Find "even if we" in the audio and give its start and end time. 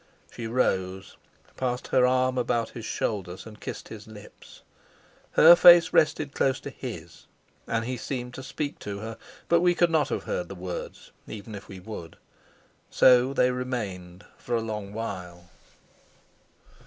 11.27-11.79